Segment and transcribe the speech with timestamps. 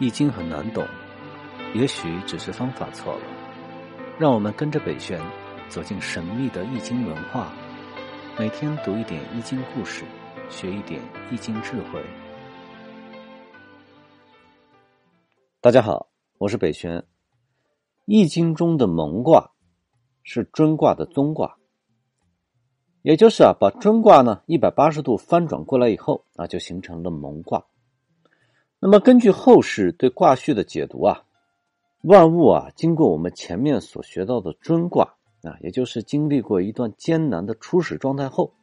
[0.00, 0.86] 易经很难懂，
[1.74, 3.22] 也许只是方法错了。
[4.16, 5.20] 让我们跟着北玄
[5.68, 7.52] 走进神秘的易经文化，
[8.38, 10.04] 每天读一点易经故事，
[10.48, 12.00] 学一点易经智慧。
[15.60, 16.08] 大家好，
[16.38, 17.04] 我是北玄。
[18.04, 19.50] 易经中的蒙卦
[20.22, 21.56] 是尊卦的宗卦，
[23.02, 27.66] 也就是啊，把尊卦呢一百八十度翻转过来以后，那就形成了蒙卦。
[28.80, 31.24] 那么，根据后世对卦序的解读啊，
[32.02, 38.54] 万物啊，经过我们前面所学到的尊卦啊，也就是经历过一段艰难的初始状态后，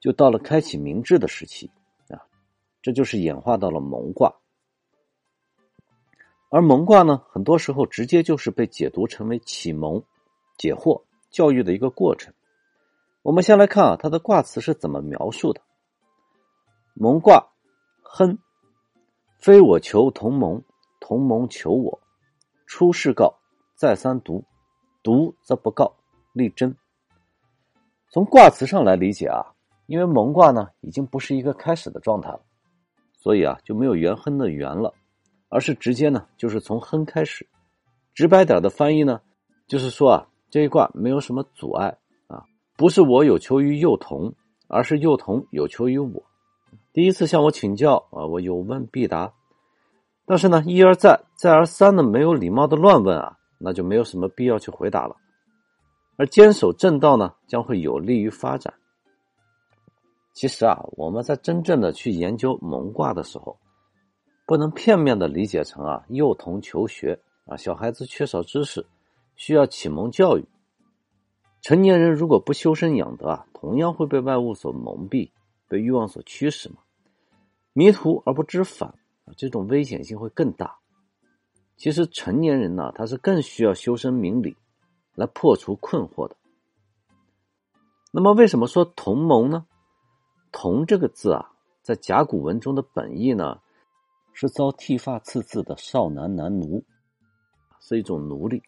[0.00, 1.70] 就到了开启明智的时期
[2.10, 2.28] 啊，
[2.82, 4.34] 这就是演化到了蒙卦。
[6.50, 10.04] 而蒙卦呢，很多时候直接就是被解读成为启蒙、
[10.58, 12.34] 解惑、教育的一个过程。
[13.22, 15.62] 我们先来看啊，它的卦辞是怎么描述的：
[16.92, 17.48] 蒙卦，
[18.02, 18.38] 亨。
[19.42, 20.62] 非我求同盟，
[21.00, 22.00] 同盟求我。
[22.64, 23.34] 出世告，
[23.74, 24.44] 再三读，
[25.02, 25.96] 读则不告，
[26.32, 26.76] 立真。
[28.08, 29.44] 从卦辞上来理解啊，
[29.86, 32.40] 因为蒙卦呢已经不是一个开始的状态了，
[33.18, 34.94] 所以啊就没有元亨的元了，
[35.48, 37.44] 而是直接呢就是从亨开始。
[38.14, 39.20] 直白点的翻译呢，
[39.66, 42.44] 就是说啊这一卦没有什么阻碍啊，
[42.76, 44.32] 不是我有求于幼童，
[44.68, 46.22] 而是幼童有求于我。
[46.92, 49.32] 第一次向我请教啊，我有问必答。
[50.26, 55.16] 但是呢，一而再，再而三的没有礼貌的乱问啊，那就没有什么必要去回答了。
[56.18, 58.74] 而坚守正道呢，将会有利于发展。
[60.34, 63.58] 其实啊，我们在真正的去研究蒙卦的时候，
[64.46, 68.84] 不能片面的理解成啊，幼童求学啊，小孩子缺少知识，
[69.34, 70.46] 需要启蒙教育。
[71.62, 75.30] 成年人如果不修身养德啊，同样会被外物所蒙蔽。
[75.68, 76.81] 被欲望所驱使嘛，
[77.72, 78.94] 迷途而不知返，
[79.36, 80.78] 这种危险性会更大。
[81.76, 84.56] 其实成年人呢，他是更需要修身明理，
[85.14, 86.36] 来破除困惑的。
[88.12, 89.66] 那么，为什么说同盟呢？
[90.52, 91.50] 同这个字啊，
[91.80, 93.60] 在甲骨文中的本意呢，
[94.34, 96.84] 是遭剃发刺字的少男男奴，
[97.80, 98.62] 是一种奴隶。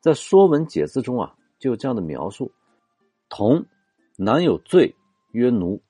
[0.00, 2.52] 在《说文解字》中啊，就有这样的描述：
[3.28, 3.66] 同，
[4.16, 4.94] 男有罪，
[5.32, 5.82] 曰奴。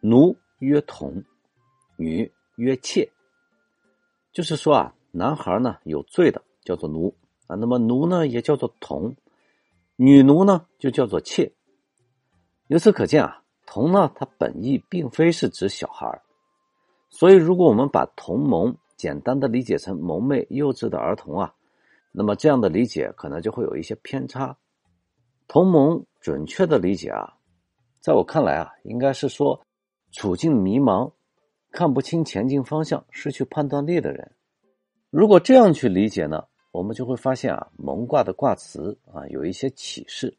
[0.00, 1.24] 奴曰童，
[1.96, 3.10] 女曰妾。
[4.32, 7.14] 就是说啊，男孩呢有罪的叫做奴
[7.46, 9.14] 啊，那么奴呢也叫做童，
[9.96, 11.52] 女奴呢就叫做妾。
[12.66, 16.22] 由此可见啊，童呢它本意并非是指小孩
[17.10, 21.54] 所以如果我们把同盟简单的理解成蒙昧幼稚的儿童啊，
[22.10, 24.56] 那么这样的理解可能就会有一些偏差。
[25.46, 27.34] 同盟准确的理解啊，
[28.00, 29.64] 在我看来啊，应该是说。
[30.16, 31.10] 处境迷茫，
[31.74, 34.30] 看不清前进方向，失去判断力的人，
[35.10, 40.38] 如果这样去理解呢，我们就会发现啊，蒙卦的卦辞啊有一些启示。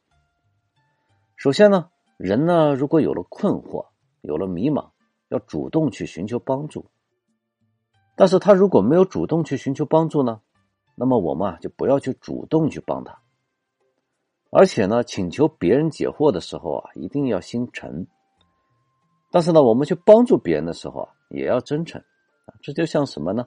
[1.36, 3.88] 首先呢，人呢如果有了困惑，
[4.22, 4.92] 有了迷茫，
[5.28, 6.86] 要主动去寻求帮助。
[8.16, 10.40] 但是他如果没有主动去寻求帮助呢，
[10.96, 13.20] 那么我们啊就不要去主动去帮他。
[14.52, 18.08] 而且呢，请求别人解惑的时候啊，一定要心诚。
[19.32, 22.02] 但是呢，我们去帮助别人的时候啊，也要真诚
[22.46, 22.56] 啊。
[22.62, 23.46] 这就像什么呢？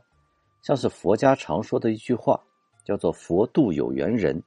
[0.62, 2.40] 像是佛家常说的一句话，
[2.84, 4.42] 叫做“佛度有缘人”。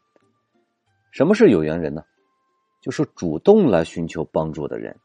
[1.11, 2.03] 什么是有缘人呢？
[2.81, 4.99] 就是主动来寻求帮助的人。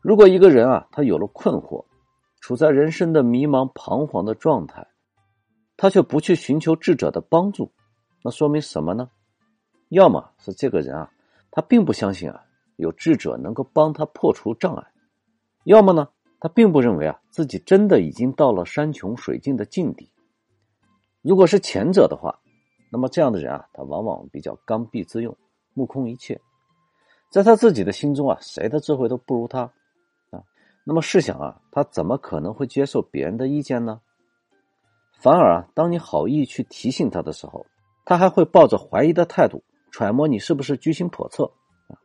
[0.00, 1.84] 如果一个人啊，他有了困惑，
[2.40, 4.86] 处在人生的迷茫彷徨的状态，
[5.76, 7.72] 他却不去寻求智者的帮助，
[8.22, 9.10] 那说明什么呢？
[9.88, 11.10] 要么是这个人啊，
[11.50, 12.44] 他并不相信啊，
[12.76, 14.86] 有智者能够帮他破除障碍。
[15.64, 16.08] 要么呢，
[16.40, 20.10] 他并不认为啊自己真的已经到了山穷水尽的境地。
[21.20, 22.38] 如果是前者的话，
[22.90, 25.36] 那么这样的人啊，他往往比较刚愎自用、
[25.74, 26.40] 目空一切，
[27.30, 29.62] 在他自己的心中啊，谁的智慧都不如他
[30.30, 30.42] 啊。
[30.84, 34.00] 那么试想啊，他怎么可能会接受别人的意见呢？
[35.20, 37.66] 反而啊，当你好意去提醒他的时候，
[38.04, 41.44] 他还会抱着怀疑的态度揣摩你是不是居心叵测
[41.88, 41.98] 啊，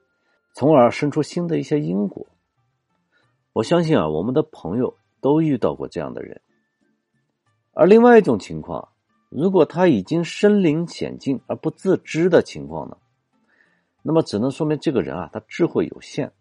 [0.56, 2.26] 从而生出新的一些因果。
[3.54, 6.42] 我相信啊，我们的朋友都遇到过这样的人。
[7.72, 8.90] 而另外一种情况，
[9.30, 12.98] 如果他已经身临险境而不自知的情况呢，
[14.02, 16.32] 那么只能说明这个人啊，他智慧有限，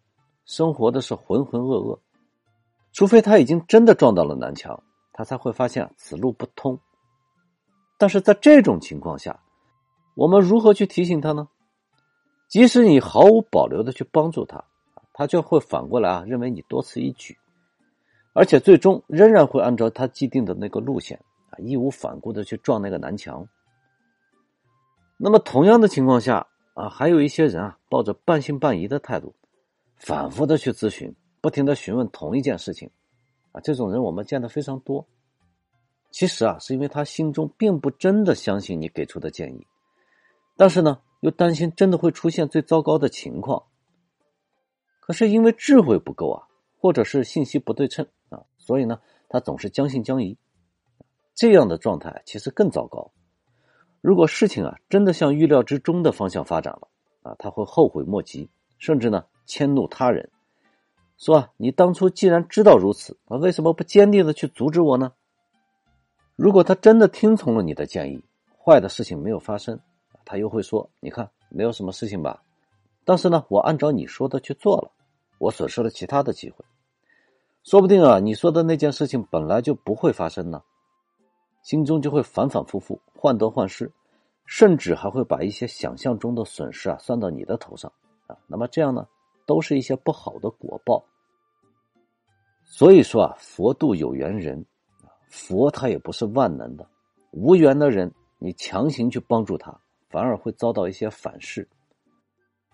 [0.47, 1.99] 生活的是浑浑噩噩。
[2.93, 4.83] 除非他已经真的撞到了南墙，
[5.13, 6.79] 他才会发现此路不通。
[7.99, 9.41] 但是在这种情况下，
[10.15, 11.49] 我们如何去提醒他呢？
[12.49, 14.65] 即使你毫无保留的去帮助他。
[15.13, 17.37] 他就会反过来啊，认为你多此一举，
[18.33, 21.21] 而且最终仍然会按照他既定的那个路线
[21.51, 23.47] 啊，义无反顾的去撞那个南墙。
[25.19, 29.35] 那么同样的情况下啊，还有一些人啊，抱着半信半疑的态度，
[29.97, 32.91] 反复的去咨询，不停的询问同一件事情，
[33.53, 35.07] 啊，这种人我们见的非常多。
[36.11, 39.67] 其实啊，是因为他心中并不真的相信你给出的建议，
[40.57, 43.63] 但是呢，又担心真的会出现最糟糕的情况。
[45.05, 46.47] 可是因为智慧不够啊，
[46.79, 50.39] 或者是信息不对称啊，所以呢，他总是将信将疑。
[51.35, 53.11] 这样的状态其实更糟糕。
[54.01, 56.89] 如果事情啊真的向预料之中的方向发展了
[57.23, 60.31] 啊，他会后悔莫及，甚至呢迁怒他人，
[61.19, 65.13] 说啊你当初既然知道如此，啊为什么不坚定的去阻止我呢？
[66.37, 68.25] 如果他真的听从了你的建议，
[68.57, 69.81] 坏的事情没有发生，
[70.25, 72.43] 他又会说你看没有什么事情吧？
[73.05, 74.91] 但是呢，我按照你说的去做了，
[75.39, 76.65] 我损失了其他的机会，
[77.65, 80.63] 说不定啊你说的那件事情本来就不会发生呢。
[81.63, 83.93] 心中就会反反复复患得患失，
[84.47, 87.93] 甚至还会把一些想象中的损失啊算到你的头上
[88.27, 88.37] 啊。
[88.49, 89.07] 那么这样呢，
[89.47, 91.05] 都是一些不好的果报。
[92.65, 94.65] 所以说啊，佛度有缘人，
[95.29, 96.85] 佛他也不是万能的，
[97.31, 99.77] 无缘的人你强行去帮助他，
[100.09, 101.69] 反而会遭到一些反噬。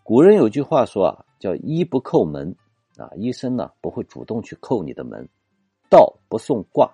[0.08, 2.56] 古人有句话说啊，叫“医不叩门”，
[2.96, 5.28] 啊，医生呢不会主动去叩你的门，
[5.90, 6.90] 道不送卦。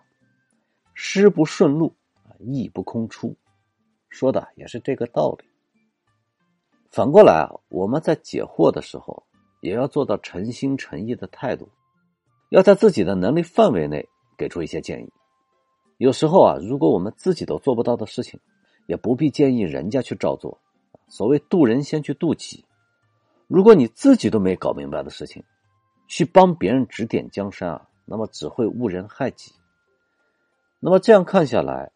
[0.95, 1.95] 师不顺路
[2.25, 3.37] 啊，意不空出，
[4.09, 5.45] 说的也是这个道理。
[6.91, 9.25] 反过来啊，我们在解惑的时候，
[9.61, 11.69] 也要做到诚心诚意的态度，
[12.51, 14.05] 要在自己的能力范围内
[14.37, 15.09] 给出一些建议。
[15.99, 18.41] 有时候啊，如果我们自己都做不到的事情，
[18.89, 20.61] 也不必建议人家去照做。
[21.07, 22.65] 所谓渡人先去渡己，
[23.46, 25.44] 如果你自己都没搞明白的事情，
[26.08, 29.52] 去帮别人指点江山啊，那么只会误人害己。
[30.81, 31.93] 那么这样看下来，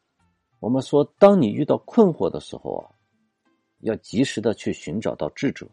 [0.60, 2.84] 我们说，当你遇到困惑的时候啊，
[3.80, 5.66] 要及时的去寻找到智者，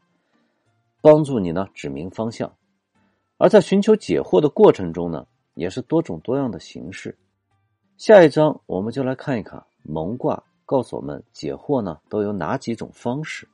[1.01, 2.53] 帮助你呢指明方向。
[3.37, 7.17] 而在寻求解惑的过程中呢，也是多种多样的形式。
[7.97, 13.47] 下一章我们就来看一看蒙卦告诉我们解惑呢都有哪几种方式。